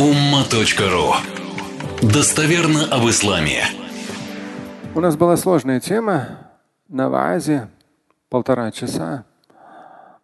[0.00, 1.12] umma.ru
[2.00, 3.64] Достоверно об исламе.
[4.94, 6.38] У нас была сложная тема
[6.88, 7.68] на ваазе
[8.30, 9.26] полтора часа.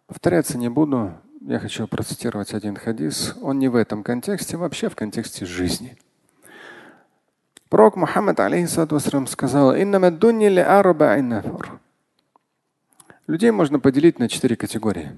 [0.07, 1.13] Повторяться не буду.
[1.41, 3.35] Я хочу процитировать один хадис.
[3.39, 5.95] Он не в этом контексте, вообще в контексте жизни.
[7.69, 9.75] Пророк Мухаммад алейхиссалату сказал,
[13.27, 15.11] Людей можно поделить на четыре категории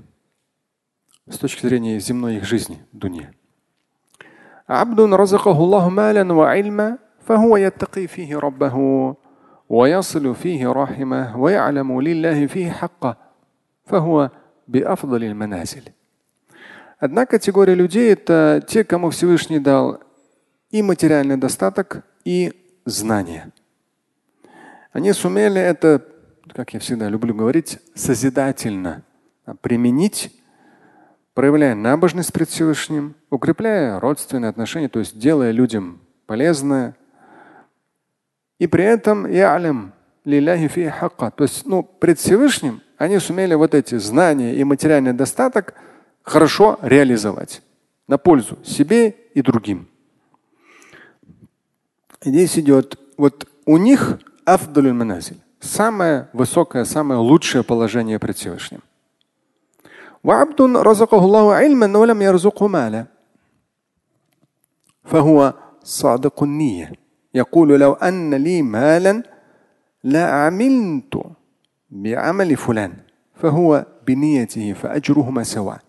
[1.30, 3.30] с точки зрения земной их жизни, дуни.
[4.68, 8.77] عبد رزقه الله مالا وعلما فهو يتقي فيه ربه
[9.69, 13.16] ويصل فيه رحمه ويعلم لله فيه حقه
[13.84, 14.30] فهو
[14.69, 15.83] بأفضل المنازل.
[17.01, 20.01] Одна категория людей – это те, кому Всевышний дал
[20.70, 22.52] и материальный достаток, и
[22.87, 23.52] знания.
[24.92, 26.02] Они сумели это,
[26.55, 29.02] как я всегда люблю говорить, созидательно
[29.60, 30.33] применить
[31.34, 36.96] проявляя набожность пред Всевышним, укрепляя родственные отношения, то есть делая людям полезное.
[38.58, 39.92] И при этом ялям
[40.25, 41.30] лиляхи фи хакка.
[41.30, 45.75] То есть ну, пред Всевышним они сумели вот эти знания и материальный достаток
[46.22, 47.62] хорошо реализовать
[48.08, 49.89] на пользу себе и другим.
[52.22, 55.41] Здесь идет вот у них афдалюль маназиль.
[55.61, 58.80] Самое высокое, самое лучшее положение пред Всевышним.
[60.25, 63.06] وعبد رزقه الله علما ولم يرزقه مالا
[65.08, 66.92] فهو صادق النية
[67.34, 69.22] يقول لو أن لي مالا
[70.05, 71.22] لعملت
[71.91, 72.92] بعمل فلان
[73.34, 75.80] فهو بنيته فأجرهما سواء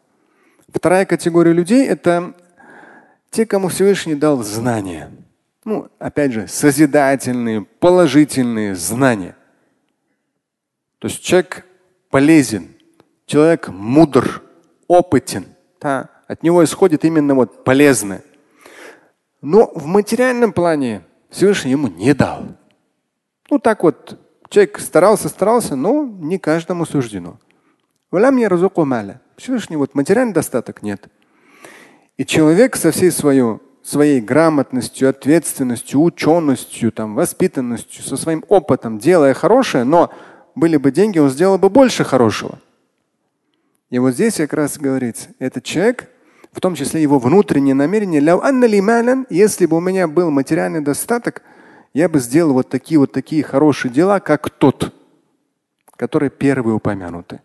[0.73, 2.33] Вторая категория людей – это
[3.31, 5.09] те, кому Всевышний дал знания.
[5.64, 9.38] Ну, опять же, созидательные, положительные знания.
[11.00, 11.66] То есть человек
[12.09, 12.75] полезен –
[13.25, 14.44] человек мудр,
[14.88, 15.45] опытен.
[15.81, 18.23] Да, от него исходит именно вот полезное.
[19.42, 22.44] Но в материальном плане Всевышний ему не дал.
[23.50, 27.38] Ну так вот, человек старался, старался, но не каждому суждено.
[29.37, 31.09] Всевышний вот материальный достаток нет.
[32.19, 39.32] И человек со всей свою, своей грамотностью, ответственностью, ученостью, там, воспитанностью, со своим опытом, делая
[39.32, 40.12] хорошее, но
[40.54, 42.59] были бы деньги, он сделал бы больше хорошего.
[43.88, 46.10] И вот здесь как раз говорится, этот человек,
[46.53, 48.21] в том числе его внутреннее намерение,
[49.31, 51.43] если бы у меня был материальный достаток,
[51.94, 54.94] я бы сделал вот такие вот такие хорошие дела, как тот,
[55.97, 57.41] который первый упомянутый.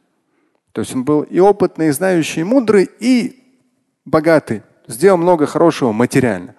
[0.72, 3.44] То есть он был и опытный, и знающий, и мудрый, и
[4.06, 4.64] богатый.
[4.88, 6.56] Сделал много хорошего материально.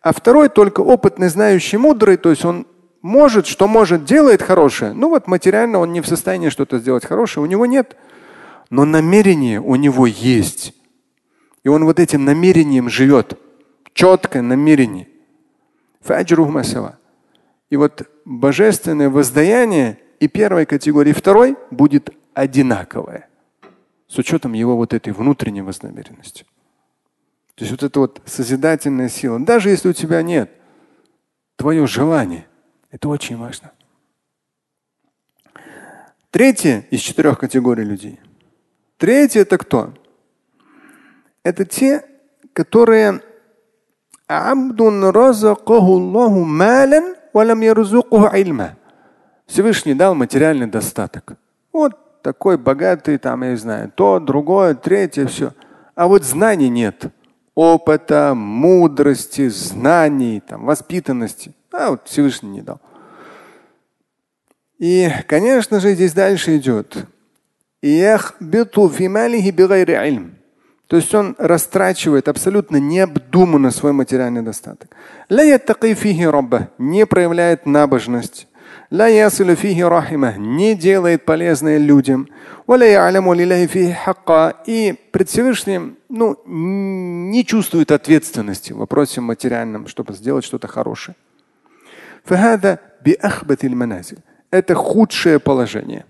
[0.00, 2.66] А второй только опытный, знающий, мудрый, то есть он
[3.02, 4.92] может, что может, делает хорошее.
[4.92, 7.96] Ну вот материально он не в состоянии что-то сделать хорошее, у него нет
[8.70, 10.74] но намерение у него есть.
[11.66, 13.36] И он вот этим намерением живет.
[13.92, 15.08] Четкое намерение.
[17.70, 23.28] И вот божественное воздаяние и первой категории, и второй будет одинаковое.
[24.06, 26.46] С учетом его вот этой внутренней вознамеренности.
[27.56, 29.40] То есть вот эта вот созидательная сила.
[29.40, 30.52] Даже если у тебя нет,
[31.56, 32.46] твое желание,
[32.92, 33.72] это очень важно.
[36.30, 38.20] Третье из четырех категорий людей–
[38.98, 39.92] Третье это кто?
[41.46, 42.02] Это те,
[42.54, 43.20] которые
[49.46, 51.36] Всевышний дал материальный достаток.
[51.72, 55.52] Вот такой богатый, там, я не знаю, то, другое, третье, все.
[55.94, 57.12] А вот знаний нет.
[57.54, 61.54] Опыта, мудрости, знаний, там, воспитанности.
[61.70, 62.80] А вот Всевышний не дал.
[64.80, 67.06] И, конечно же, здесь дальше идет.
[70.86, 74.90] То есть он растрачивает абсолютно необдуманно свой материальный достаток.
[76.78, 78.46] Не проявляет набожность.
[80.36, 82.28] Не делает полезное людям.
[84.66, 91.16] И пред Всевышним ну, не чувствует ответственности в вопросе материальном, чтобы сделать что-то хорошее.
[94.50, 96.04] Это худшее положение.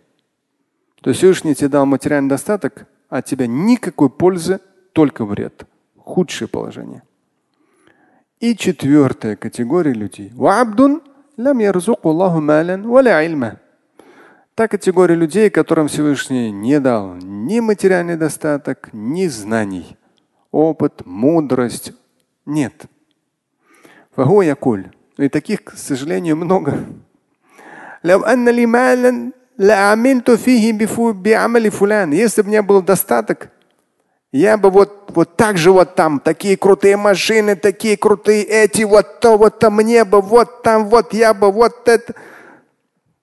[1.00, 4.61] То есть Всевышний тебе дал материальный достаток, а от тебя никакой пользы,
[4.97, 5.67] только вред.
[5.99, 7.03] Худшее положение.
[8.41, 10.33] И четвертая категория людей.
[14.55, 19.99] Та категория людей, которым Всевышний не дал ни материальный достаток, ни знаний,
[20.51, 21.93] опыт, мудрость.
[22.47, 22.87] Нет.
[25.19, 26.87] И таких, к сожалению, много.
[32.13, 33.51] Если бы у меня был достаток,
[34.37, 39.19] Я бы вот, вот так же вот там, такие крутые машины, такие крутые эти, вот
[39.21, 42.15] то, вот то мне бы, вот там, вот я бы, вот это.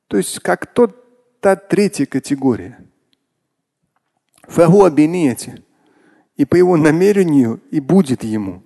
[0.08, 2.80] То есть как тот, та третья категория.
[6.36, 8.64] И по его намерению и будет ему.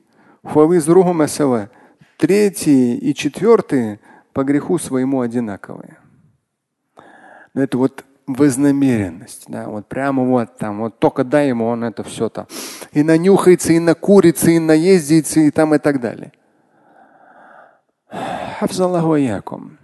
[2.17, 3.99] Третьи и четвертые
[4.31, 5.97] по греху своему одинаковые.
[7.53, 9.45] Но это вот вознамеренность.
[9.47, 12.47] Да, вот прямо вот там, вот только дай ему, он это все там.
[12.91, 16.33] И нанюхается, и накурится, и наездится, и там и так далее.
[18.59, 19.77] Хафзаллаху аякум.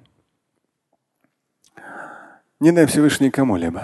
[2.60, 3.81] Не дай Всевышний кому-либо.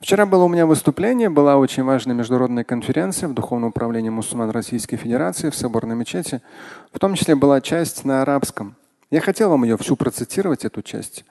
[0.00, 4.96] Вчера было у меня выступление, была очень важная международная конференция в Духовном управлении мусульман Российской
[4.96, 6.40] Федерации в Соборной мечети.
[6.92, 8.76] В том числе была часть на арабском.
[9.10, 11.24] Я хотел вам ее всю процитировать, эту часть.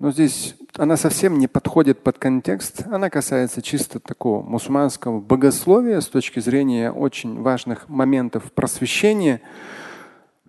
[0.00, 2.84] Но здесь она совсем не подходит под контекст.
[2.90, 9.40] Она касается чисто такого мусульманского богословия с точки зрения очень важных моментов просвещения,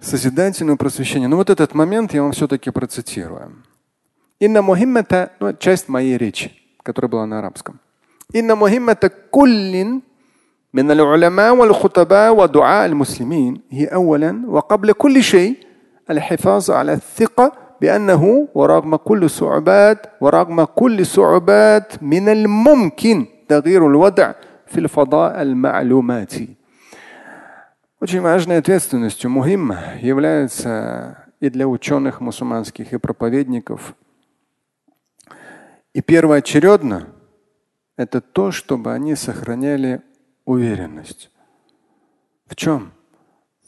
[0.01, 1.27] созидательного просвещения.
[1.27, 3.63] Но вот этот момент я вам все-таки процитирую.
[4.39, 6.51] Инна мухиммата, ну, часть моей речи,
[6.83, 7.79] которая была на арабском.
[8.33, 10.03] Инна мухиммата куллин
[10.73, 15.57] من العلماء والخطباء ودعاء المسلمين هي أولا وقبل كل شيء
[16.09, 24.33] الحفاظ على الثقة بأنه ورغم كل صعوبات ورغم كل صعوبات من الممكن تغيير الوضع
[24.67, 26.57] في الفضاء المعلوماتي.
[27.99, 33.95] Очень важной ответственностью мухимма является и для ученых мусульманских, и проповедников.
[35.93, 37.07] И первоочередно
[37.95, 40.03] это то, чтобы они сохраняли
[40.45, 41.31] уверенность.
[42.45, 42.91] В чем?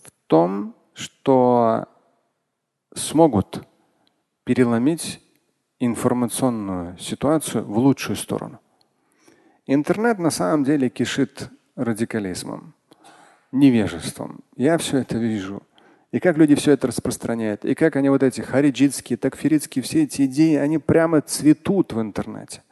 [0.03, 1.87] В том, что
[2.93, 3.63] смогут
[4.44, 5.20] переломить
[5.80, 8.60] информационную ситуацию в лучшую сторону.
[9.66, 12.74] Интернет на самом деле кишит радикализмом,
[13.50, 14.40] невежеством.
[14.56, 15.62] Я все это вижу.
[16.12, 17.64] И как люди все это распространяют.
[17.64, 22.62] И как они вот эти хариджитские, такфиритские, все эти идеи, они прямо цветут в интернете.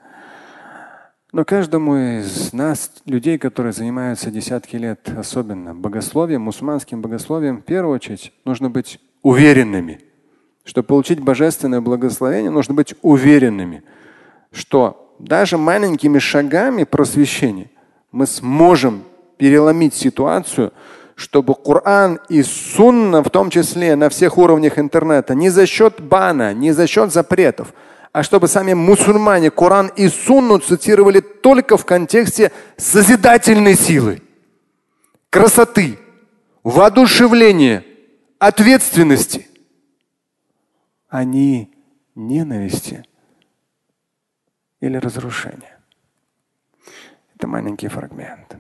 [1.32, 7.94] Но каждому из нас, людей, которые занимаются десятки лет, особенно богословием, мусульманским богословием, в первую
[7.94, 10.00] очередь нужно быть уверенными–
[10.64, 13.82] чтобы получить божественное благословение, нужно быть уверенными,
[14.53, 17.70] что даже маленькими шагами просвещения
[18.12, 19.05] мы сможем
[19.38, 20.73] переломить ситуацию,
[21.14, 26.55] чтобы Коран и Сунна, в том числе на всех уровнях интернета, не за счет бана,
[26.55, 27.75] не за счет запретов,
[28.12, 34.23] а чтобы сами мусульмане Коран и Сунну цитировали только в контексте созидательной силы,
[35.31, 35.99] красоты,
[36.62, 37.85] воодушевления,
[38.38, 39.47] ответственности
[41.12, 41.70] не
[42.14, 43.05] ненависти
[44.81, 45.79] или разрушения.
[47.37, 48.56] Это маленький фрагмент.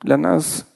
[0.00, 0.66] Для нас,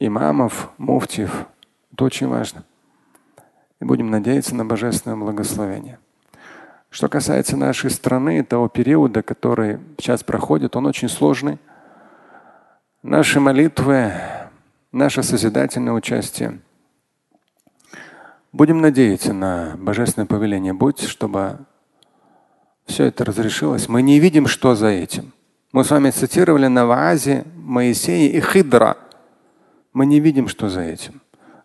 [0.00, 1.46] имамов, муфтиев,
[1.92, 2.64] это очень важно.
[3.80, 5.98] И будем надеяться на божественное благословение.
[6.90, 11.58] Что касается нашей страны, того периода, который сейчас проходит, он очень сложный.
[13.02, 14.12] Наши молитвы
[14.94, 16.60] наше созидательное участие.
[18.52, 21.58] Будем надеяться на божественное повеление Будь, чтобы
[22.86, 23.88] все это разрешилось.
[23.88, 25.32] Мы не видим, что за этим.
[25.72, 28.96] Мы с вами цитировали на ваазе Моисея и Хидра.
[29.92, 31.20] Мы не видим, что за этим.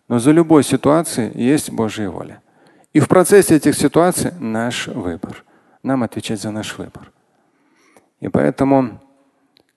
[0.08, 2.42] Но за любой ситуацией есть Божья воля.
[2.92, 5.44] И в процессе этих ситуаций наш выбор.
[5.84, 7.12] Нам отвечать за наш выбор.
[8.18, 9.00] И поэтому,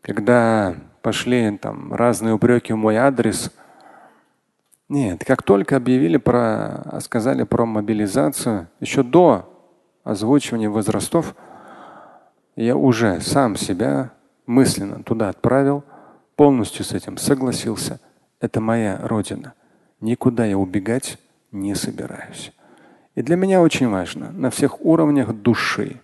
[0.02, 3.52] когда пошли там разные упреки в мой адрес.
[4.90, 9.50] Нет, как только объявили про, сказали про мобилизацию, еще до
[10.04, 11.36] озвучивания возрастов,
[12.56, 14.12] я уже сам себя
[14.46, 15.84] мысленно туда отправил,
[16.36, 18.00] полностью с этим согласился.
[18.40, 19.54] Это моя родина.
[20.00, 21.18] Никуда я убегать
[21.52, 22.52] не собираюсь.
[23.16, 26.02] И для меня очень важно на всех уровнях души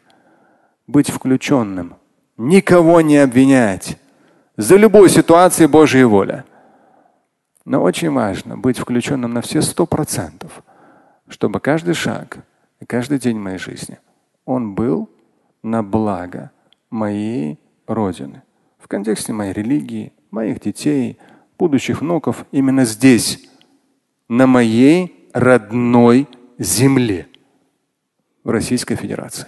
[0.87, 1.95] быть включенным,
[2.37, 3.97] никого не обвинять,
[4.59, 6.43] за любой ситуации Божья воля.
[7.63, 10.63] Но очень важно быть включенным на все сто процентов,
[11.29, 12.39] чтобы каждый шаг
[12.81, 13.99] и каждый день моей жизни
[14.43, 15.09] он был
[15.63, 16.51] на благо
[16.89, 18.43] моей Родины.
[18.79, 21.17] В контексте моей религии, моих детей,
[21.57, 23.49] будущих внуков именно здесь,
[24.27, 27.29] на моей родной земле
[28.43, 29.47] в Российской Федерации.